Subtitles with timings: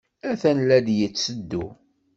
[0.29, 1.65] Atan la d-yetteddu.